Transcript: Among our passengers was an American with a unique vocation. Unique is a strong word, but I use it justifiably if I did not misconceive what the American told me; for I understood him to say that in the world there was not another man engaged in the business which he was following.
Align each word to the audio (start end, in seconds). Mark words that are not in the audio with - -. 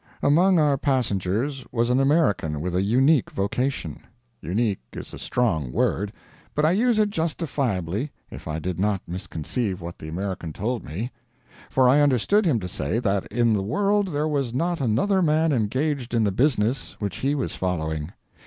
Among 0.23 0.57
our 0.57 0.79
passengers 0.79 1.63
was 1.71 1.91
an 1.91 1.99
American 1.99 2.59
with 2.59 2.75
a 2.75 2.81
unique 2.81 3.29
vocation. 3.29 4.01
Unique 4.41 4.79
is 4.93 5.13
a 5.13 5.19
strong 5.19 5.71
word, 5.71 6.11
but 6.55 6.65
I 6.65 6.71
use 6.71 6.97
it 6.97 7.11
justifiably 7.11 8.11
if 8.31 8.47
I 8.47 8.57
did 8.57 8.79
not 8.79 9.03
misconceive 9.07 9.79
what 9.79 9.99
the 9.99 10.09
American 10.09 10.53
told 10.53 10.83
me; 10.83 11.11
for 11.69 11.87
I 11.87 12.01
understood 12.01 12.47
him 12.47 12.59
to 12.61 12.67
say 12.67 12.97
that 12.97 13.27
in 13.27 13.53
the 13.53 13.61
world 13.61 14.07
there 14.07 14.27
was 14.27 14.55
not 14.55 14.81
another 14.81 15.21
man 15.21 15.51
engaged 15.51 16.15
in 16.15 16.23
the 16.23 16.31
business 16.31 16.93
which 16.97 17.17
he 17.17 17.35
was 17.35 17.53
following. 17.53 18.11